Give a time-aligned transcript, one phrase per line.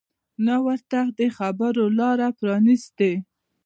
[0.45, 3.11] نه ورته د خبرو لاره پرانیستې